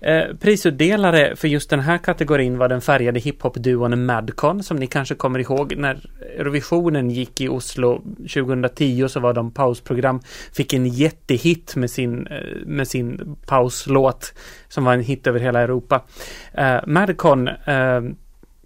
[0.00, 5.14] Eh, prisutdelare för just den här kategorin var den färgade hiphop-duon Madcon som ni kanske
[5.14, 5.98] kommer ihåg när
[6.38, 8.02] Eurovisionen gick i Oslo
[8.34, 10.20] 2010 så var de pausprogram.
[10.52, 14.34] Fick en jättehit med sin, eh, med sin pauslåt
[14.68, 16.02] som var en hit över hela Europa.
[16.54, 18.00] Eh, Madcon eh,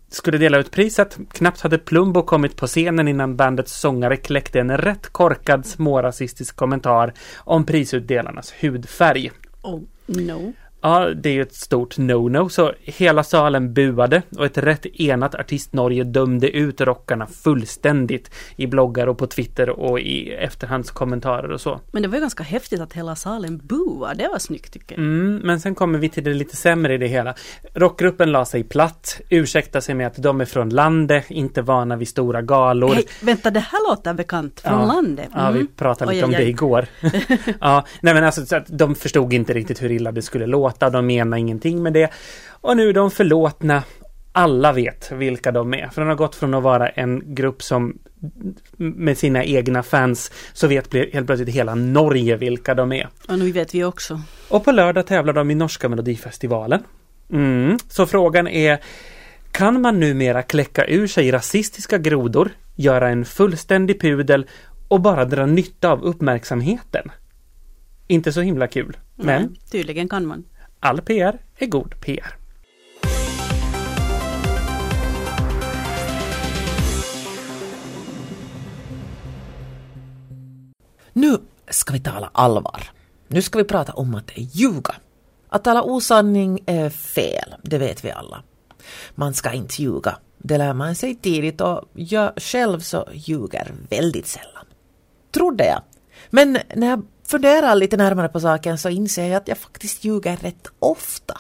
[0.09, 1.19] skulle dela ut priset.
[1.33, 7.13] Knappt hade Plumbo kommit på scenen innan bandets sångare kläckte en rätt korkad smårasistisk kommentar
[7.37, 9.31] om prisutdelarnas hudfärg.
[9.63, 10.53] Oh, no.
[10.87, 15.35] Ja, det är ju ett stort no-no, så hela salen buade och ett rätt enat
[15.35, 21.81] artist-Norge dömde ut rockarna fullständigt i bloggar och på Twitter och i efterhandskommentarer och så.
[21.93, 24.23] Men det var ju ganska häftigt att hela salen buade.
[24.23, 25.05] Det var snyggt tycker jag.
[25.05, 27.35] Mm, men sen kommer vi till det lite sämre i det hela.
[27.75, 32.09] Rockgruppen la sig platt, ursäkta sig med att de är från landet, inte vana vid
[32.09, 32.95] stora galor.
[32.95, 34.61] Hej, vänta det här låter bekant.
[34.61, 34.87] Från Ja.
[34.87, 35.29] landet.
[35.35, 35.73] Ja, vi Mm.
[35.77, 36.49] pratade lite Oj, om oj, det oj.
[36.51, 36.87] igår.
[37.61, 40.76] ja, nej men alltså så att de förstod inte riktigt hur illa det skulle låta.
[40.79, 42.11] De menar ingenting med det.
[42.49, 43.83] Och nu är de förlåtna.
[44.33, 45.89] Alla vet vilka de är.
[45.89, 47.99] För de har gått från att vara en grupp som
[48.77, 53.09] med sina egna fans så vet helt plötsligt hela Norge vilka de är.
[53.29, 54.21] Och nu vet vi också.
[54.49, 56.83] Och på lördag tävlar de i norska melodifestivalen.
[57.33, 57.79] Mm.
[57.89, 58.79] Så frågan är
[59.51, 64.47] Kan man numera kläcka ur sig rasistiska grodor, göra en fullständig pudel
[64.89, 67.11] och bara dra nytta av uppmärksamheten?
[68.07, 68.97] Inte så himla kul.
[69.15, 70.45] Men Nej, tydligen kan man
[70.87, 72.35] all PR är god PR.
[81.13, 81.39] Nu
[81.71, 82.83] ska vi tala allvar.
[83.29, 84.95] Nu ska vi prata om att ljuga.
[85.49, 88.43] Att tala osanning är fel, det vet vi alla.
[89.15, 90.19] Man ska inte ljuga.
[90.39, 94.67] Det lär man sig tidigt och jag själv så ljuger väldigt sällan.
[95.31, 95.83] Trodde jag.
[96.31, 100.37] Men när jag funderar lite närmare på saken så inser jag att jag faktiskt ljuger
[100.37, 101.39] rätt ofta.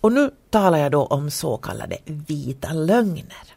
[0.00, 3.56] Och nu talar jag då om så kallade vita lögner.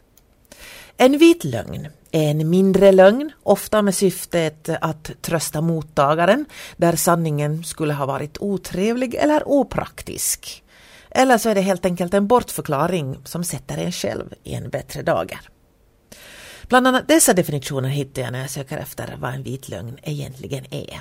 [0.96, 7.64] En vit lögn är en mindre lögn, ofta med syftet att trösta mottagaren, där sanningen
[7.64, 10.64] skulle ha varit otrevlig eller opraktisk.
[11.10, 15.02] Eller så är det helt enkelt en bortförklaring som sätter en själv i en bättre
[15.02, 15.40] dager.
[16.68, 20.64] Bland annat dessa definitioner hittar jag när jag söker efter vad en vit lögn egentligen
[20.70, 21.00] är.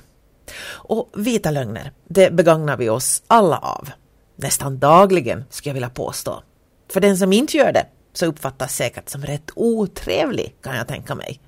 [0.66, 3.90] Och vita lögner, det begagnar vi oss alla av.
[4.36, 6.44] Nästan dagligen, skulle jag vilja påstå.
[6.92, 11.16] För den som inte gör det så uppfattas säkert som rätt otrevlig, kan jag tänka
[11.16, 11.42] mig.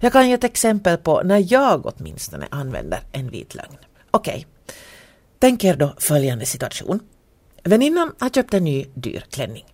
[0.00, 3.76] Jag kan ge ett exempel på när jag åtminstone använder en vit lögn.
[4.10, 4.46] Okej,
[5.38, 7.00] tänk er då följande situation.
[7.64, 9.64] Väninnan har köpt en ny dyr klänning.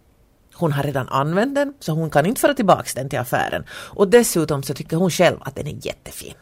[0.54, 3.64] Hon har redan använt den, så hon kan inte föra tillbaka den till affären.
[3.70, 6.34] Och dessutom så tycker hon själv att den är jättefin.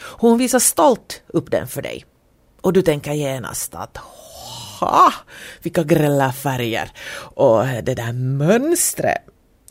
[0.00, 2.04] Hon visar stolt upp den för dig.
[2.60, 3.96] Och du tänker genast att
[4.80, 5.12] ha,
[5.62, 6.90] vilka grälla färger
[7.34, 9.22] och det där mönstret.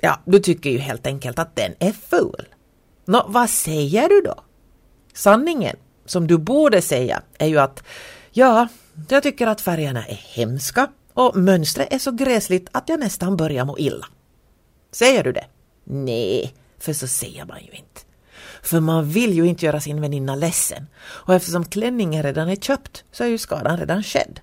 [0.01, 2.47] Ja, du tycker ju helt enkelt att den är ful.
[3.05, 4.35] Nå, vad säger du då?
[5.13, 7.83] Sanningen, som du borde säga, är ju att
[8.31, 8.67] ja,
[9.09, 13.65] jag tycker att färgerna är hemska och mönstret är så gräsligt att jag nästan börjar
[13.65, 14.05] må illa.
[14.91, 15.45] Säger du det?
[15.83, 18.01] Nej, för så säger man ju inte.
[18.61, 20.87] För man vill ju inte göra sin väninna ledsen.
[20.99, 24.39] Och eftersom klänningen redan är köpt så är ju skadan redan skedd.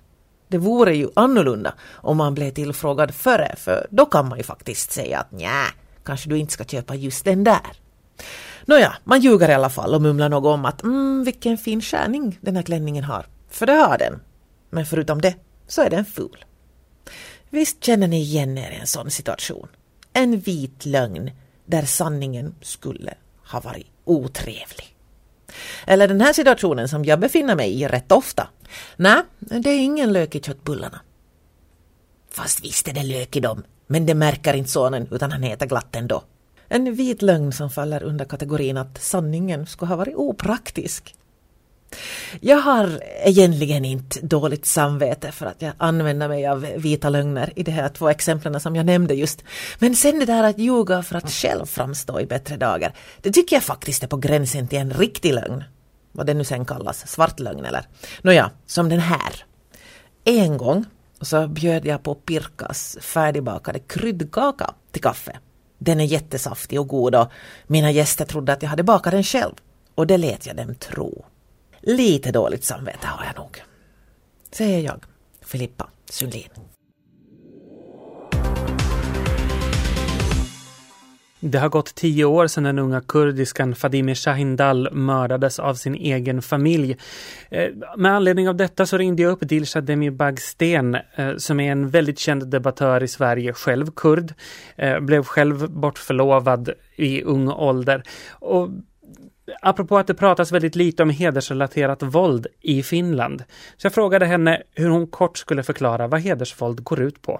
[0.47, 4.91] Det vore ju annorlunda om man blev tillfrågad före, för då kan man ju faktiskt
[4.91, 5.65] säga att nja,
[6.03, 7.71] kanske du inte ska köpa just den där.
[8.65, 12.37] Nåja, man ljuger i alla fall och mumlar något om att mm, vilken fin skärning
[12.41, 13.25] den här klänningen har.
[13.49, 14.19] För det har den.
[14.69, 15.35] Men förutom det
[15.67, 16.45] så är den ful.
[17.49, 19.67] Visst känner ni igen er i en sån situation?
[20.13, 21.31] En vit lögn
[21.65, 23.13] där sanningen skulle
[23.51, 24.95] ha varit otrevlig.
[25.87, 28.47] Eller den här situationen som jag befinner mig i rätt ofta.
[28.95, 31.01] Nej, det är ingen lök i köttbullarna.
[32.31, 35.65] Fast visst är det lök i dem, men det märker inte sonen utan han heter
[35.65, 36.23] glatt ändå.
[36.67, 41.15] En vit lögn som faller under kategorin att sanningen skulle ha varit opraktisk.
[42.39, 47.63] Jag har egentligen inte dåligt samvete för att jag använder mig av vita lögner i
[47.63, 49.43] de här två exemplen som jag nämnde just.
[49.79, 53.55] Men sen det där att ljuga för att själv framstå i bättre dagar, det tycker
[53.55, 55.63] jag faktiskt är på gränsen till en riktig lögn.
[56.11, 57.87] Vad det nu sen kallas, svart lögn eller?
[58.21, 59.45] Nåja, som den här.
[60.23, 60.85] En gång
[61.21, 65.39] så bjöd jag på Pirkas färdigbakade kryddkaka till kaffe.
[65.77, 67.31] Den är jättesaftig och god och
[67.67, 69.53] mina gäster trodde att jag hade bakat den själv.
[69.95, 71.25] Och det lät jag dem tro.
[71.87, 73.61] Lite dåligt samvete har jag nog.
[74.51, 74.99] Säger jag,
[75.41, 76.49] Filippa Sundin.
[81.39, 86.41] Det har gått tio år sedan den unga kurdiskan Fadime Shahindal mördades av sin egen
[86.41, 86.97] familj.
[87.49, 91.89] Eh, med anledning av detta så ringde jag upp Dilsa Demirbag-Sten eh, som är en
[91.89, 94.33] väldigt känd debattör i Sverige, själv kurd,
[94.75, 98.03] eh, blev själv bortförlovad i ung ålder.
[98.31, 98.69] Och
[99.61, 103.43] apropå att det pratas väldigt lite om hedersrelaterat våld i Finland.
[103.77, 107.39] Så jag frågade henne hur hon kort skulle förklara vad hedersvåld går ut på.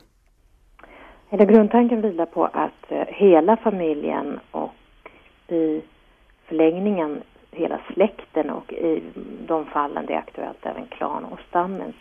[1.30, 4.74] Hela grundtanken vilar på att eh, hela familjen och
[5.48, 5.82] i
[6.46, 9.04] förlängningen hela släkten och i
[9.48, 11.96] de fallen det är aktuellt även klan och stammens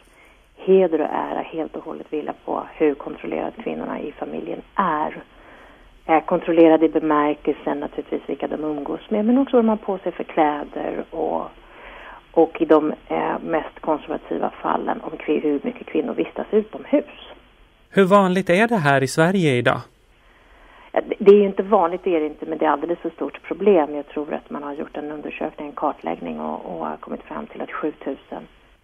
[0.57, 5.23] heder och ära helt och hållet vilar på hur kontrollerade kvinnorna i familjen är är
[6.27, 10.13] kontrollerade i bemärkelsen naturligtvis vilka de umgås med men också vad de har på sig
[10.13, 11.43] för kläder och,
[12.31, 17.33] och i de eh, mest konservativa fallen om hur mycket kvinnor vistas utomhus.
[17.91, 19.81] Hur vanligt är det här i Sverige idag?
[21.19, 23.95] Det är inte vanligt, det är det inte, men det är alldeles för stort problem.
[23.95, 27.47] Jag tror att man har gjort en undersökning, en kartläggning och, och har kommit fram
[27.47, 28.17] till att 7000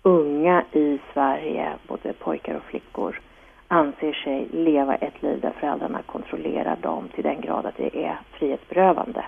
[0.03, 3.21] unga i Sverige, både pojkar och flickor,
[3.73, 8.21] anser sig leva ett liv där föräldrarna kontrollerar dem till den grad att det är
[8.33, 9.25] frihetsberövande.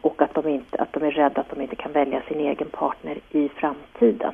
[0.00, 2.68] Och att de, inte, att de är rädda att de inte kan välja sin egen
[2.68, 4.32] partner i framtiden.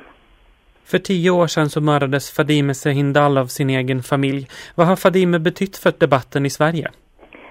[0.83, 4.47] För tio år sedan så mördades Fadime Sehindal av sin egen familj.
[4.75, 6.91] Vad har Fadime betytt för debatten i Sverige?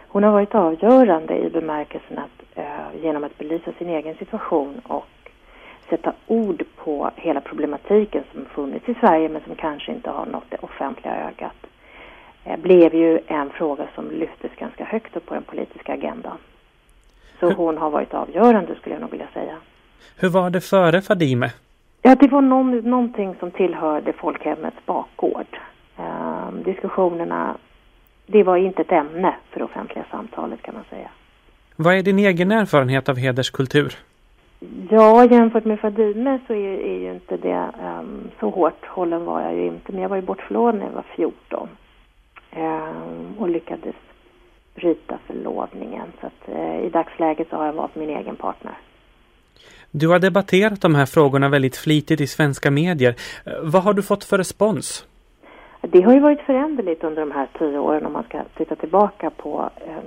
[0.08, 5.30] Hon har varit avgörande i bemärkelsen att eh, genom att belysa sin egen situation och
[5.90, 10.50] sätta ord på hela problematiken som funnits i Sverige men som kanske inte har nått
[10.50, 11.66] det offentliga ögat
[12.56, 16.38] blev ju en fråga som lyftes ganska högt upp på den politiska agendan.
[17.40, 19.56] Så hon har varit avgörande skulle jag nog vilja säga.
[20.16, 21.52] Hur var det före Fadime?
[22.02, 25.58] Ja, det var någon, någonting som tillhörde folkhemmets bakgård.
[25.98, 27.56] Eh, diskussionerna,
[28.26, 31.11] det var inte ett ämne för det offentliga samtalet kan man säga.
[31.76, 33.94] Vad är din egen erfarenhet av hederskultur?
[34.90, 39.40] Ja, jämfört med Fadime så är, är ju inte det um, så hårt hållen var
[39.42, 39.92] jag ju inte.
[39.92, 41.68] Men jag var ju bortförlovad när jag var 14 eh,
[43.38, 43.94] och lyckades
[44.75, 46.12] bryta förlovningen.
[46.21, 48.75] Så att, eh, i dagsläget så har jag valt min egen partner.
[49.90, 53.14] Du har debatterat de här frågorna väldigt flitigt i svenska medier.
[53.47, 55.07] Eh, vad har du fått för respons?
[55.81, 59.31] Det har ju varit föränderligt under de här tio åren om man ska titta tillbaka
[59.31, 60.03] på eh,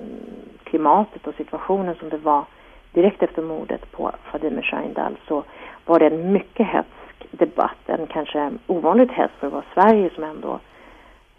[0.64, 2.46] klimatet och situationen som det var
[2.94, 5.44] direkt efter mordet på Fadime Shahindal så
[5.86, 10.24] var det en mycket hetsk debatt, en kanske ovanligt hets för att vara Sverige som
[10.24, 10.60] ändå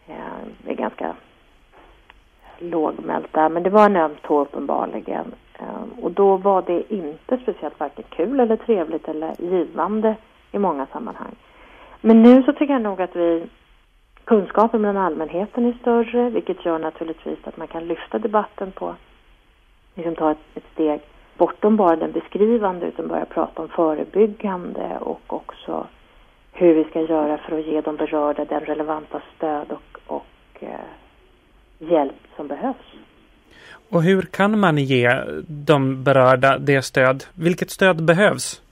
[0.06, 1.14] eh, är ganska
[2.58, 3.48] lågmälta.
[3.48, 5.34] Men det var en öm tå uppenbarligen.
[5.58, 10.16] Eh, och då var det inte speciellt varken kul eller trevligt eller givande
[10.52, 11.34] i många sammanhang.
[12.00, 13.46] Men nu så tycker jag nog att vi
[14.24, 18.94] kunskapen bland allmänheten är större, vilket gör naturligtvis att man kan lyfta debatten på,
[19.94, 21.00] liksom ta ett, ett steg
[21.38, 25.86] bortom bara den beskrivande utan börja prata om förebyggande och också
[26.52, 29.91] hur vi ska göra för att ge de berörda den relevanta stöd och,
[31.78, 32.76] hjälp som behövs.
[33.90, 35.10] Och hur kan man ge
[35.48, 37.24] de berörda det stöd?
[37.34, 38.62] Vilket stöd behövs?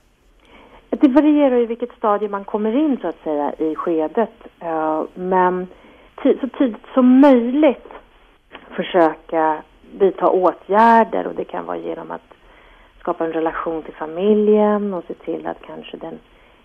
[0.90, 4.32] Det varierar i vilket stadie man kommer in så att säga i skedet.
[4.62, 5.66] Uh, men
[6.22, 7.88] så tidigt som möjligt
[8.70, 9.62] försöka
[9.98, 12.34] vidta åtgärder och det kan vara genom att
[13.00, 16.18] skapa en relation till familjen och se till att kanske den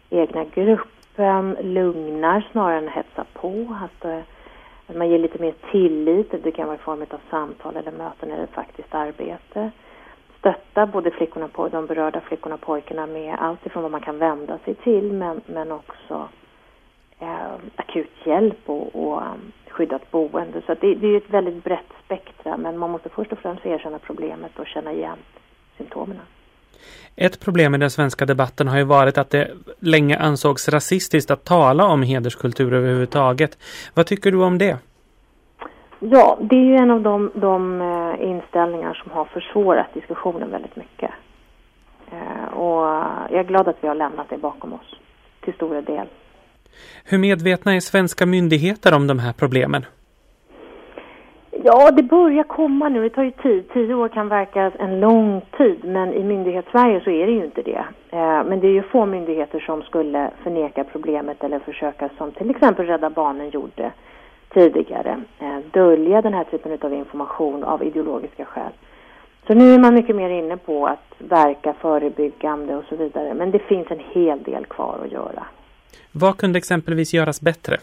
[0.09, 3.76] egna gruppen lugnar snarare än hetsar på.
[3.84, 4.19] Att, eh,
[4.88, 6.44] att man ger lite mer tillit.
[6.44, 9.72] Det kan vara i form av samtal eller möten eller faktiskt arbete.
[10.40, 14.18] Stötta både flickorna på de berörda flickorna och pojkarna med allt ifrån vad man kan
[14.18, 16.30] vända sig till men, men också
[17.20, 19.34] eh, akut hjälp och, och eh,
[19.68, 20.62] skyddat boende.
[20.66, 24.00] Så det, det är ett väldigt brett spektra men man måste först och främst erkänna
[24.00, 25.18] problemet och känna igen
[25.78, 26.20] symptomen.
[27.16, 31.44] Ett problem i den svenska debatten har ju varit att det länge ansågs rasistiskt att
[31.44, 33.58] tala om hederskultur överhuvudtaget.
[33.94, 34.78] Vad tycker du om det?
[36.00, 40.76] Ja, det är ju en av de, de eh, inställningar som har försvårat diskussionen väldigt
[40.76, 41.12] mycket.
[42.12, 42.86] Eh, och
[43.30, 44.96] jag är glad att vi har lämnat det bakom oss
[45.42, 46.08] till stora del.
[47.04, 49.86] Hur medvetna är svenska myndigheter om de här problemen?
[51.68, 53.03] Ja, det börjar komma nu.
[53.03, 53.70] Det tar ju tid.
[53.74, 57.61] Tio år kan verka en lång tid, men i myndighetssverige så är det ju inte
[57.61, 57.86] det.
[58.09, 62.49] Eh, men det är ju få myndigheter som skulle förneka problemet eller försöka, som till
[62.49, 63.91] exempel Rädda Barnen gjorde
[64.53, 68.72] tidigare, eh, dölja den här typen av information av ideologiska skäl.
[69.47, 73.34] Så nu är man mycket mer inne på att verka förebyggande och så vidare.
[73.34, 75.43] Men det finns en hel del kvar att göra.
[76.11, 77.78] Vad kunde exempelvis göras bättre?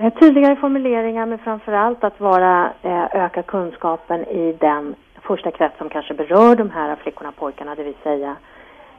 [0.00, 5.78] Eh, tydligare formuleringar men framför allt att vara, eh, öka kunskapen i den första krets
[5.78, 8.36] som kanske berör de här flickorna och pojkarna, det vill säga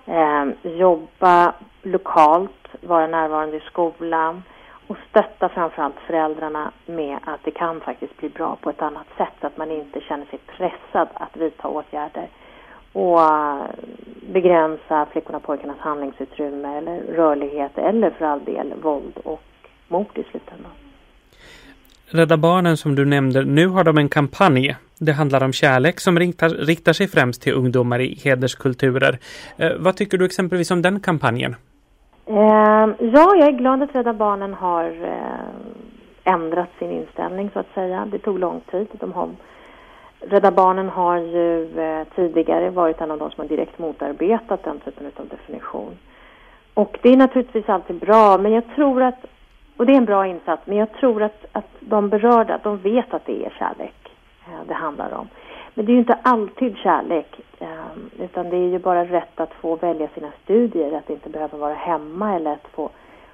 [0.06, 4.44] eh, jobba lokalt, vara närvarande i skolan
[4.88, 9.34] och stötta framförallt föräldrarna med att det kan faktiskt bli bra på ett annat sätt
[9.42, 12.28] så att man inte känner sig pressad att vidta åtgärder
[12.94, 13.62] och eh,
[14.34, 19.42] begränsa flickorna och pojkarnas handlingsutrymme eller rörlighet eller för all del våld och
[19.88, 20.72] mord i slutändan.
[22.12, 24.76] Rädda Barnen som du nämnde, nu har de en kampanj.
[25.00, 29.20] Det handlar om kärlek som riktar, riktar sig främst till ungdomar i hederskulturer.
[29.58, 31.56] Eh, vad tycker du exempelvis om den kampanjen?
[32.26, 32.36] Eh,
[33.00, 38.08] ja, jag är glad att Rädda Barnen har eh, ändrat sin inställning så att säga.
[38.12, 38.88] Det tog lång tid.
[38.92, 39.30] De har,
[40.20, 44.80] Rädda Barnen har ju eh, tidigare varit en av de som har direkt motarbetat den
[44.80, 45.98] typen av definition.
[46.74, 49.26] Och det är naturligtvis alltid bra, men jag tror att
[49.80, 53.14] och det är en bra insats, men jag tror att, att de berörda, de vet
[53.14, 54.12] att det är kärlek
[54.48, 55.28] eh, det handlar om.
[55.74, 59.54] Men det är ju inte alltid kärlek, eh, utan det är ju bara rätt att
[59.54, 62.90] få välja sina studier, att inte behöva vara hemma eller att få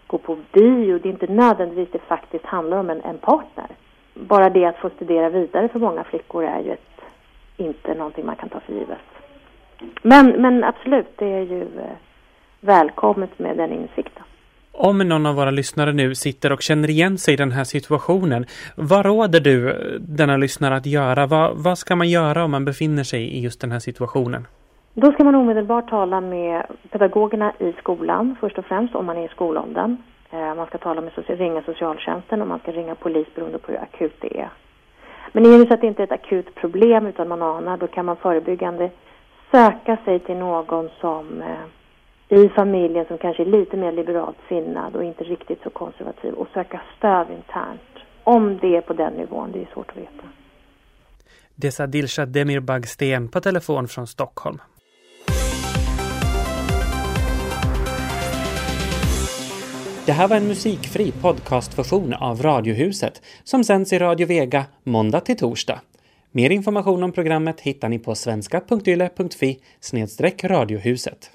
[0.08, 1.00] gå på bio.
[1.00, 3.68] Det är inte nödvändigtvis det faktiskt handlar om en, en partner.
[4.14, 7.02] Bara det att få studera vidare för många flickor är ju ett,
[7.58, 9.08] inte någonting man kan ta för givet.
[10.02, 11.98] Men, men absolut, det är ju eh,
[12.60, 14.24] välkommet med den insikten.
[14.78, 18.46] Om någon av våra lyssnare nu sitter och känner igen sig i den här situationen,
[18.76, 21.26] vad råder du eh, denna lyssnare att göra?
[21.26, 24.48] Vad, vad ska man göra om man befinner sig i just den här situationen?
[24.94, 29.26] Då ska man omedelbart tala med pedagogerna i skolan först och främst om man är
[29.26, 29.98] i skolåldern.
[30.32, 33.80] Eh, man ska tala med, ringa socialtjänsten och man ska ringa polis beroende på hur
[33.80, 34.50] akut det är.
[35.32, 37.88] Men är det så att det inte är ett akut problem utan man anar, då
[37.88, 38.90] kan man förebyggande
[39.52, 41.66] söka sig till någon som eh,
[42.30, 46.48] i familjen som kanske är lite mer liberalt sinnad och inte riktigt så konservativ och
[46.54, 47.82] söka stöd internt.
[48.24, 50.28] Om det är på den nivån, det är svårt att veta.
[51.56, 54.58] Det sa Dilshad Demirbag Sten på telefon från Stockholm.
[60.06, 65.38] Det här var en musikfri podcastversion av Radiohuset som sänds i Radio Vega måndag till
[65.38, 65.82] torsdag.
[66.32, 69.60] Mer information om programmet hittar ni på svenska.yle.fi
[70.44, 71.32] radiohuset.